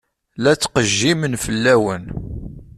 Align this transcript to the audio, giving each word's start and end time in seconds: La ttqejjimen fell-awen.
La 0.41 0.51
ttqejjimen 0.55 1.33
fell-awen. 1.43 2.05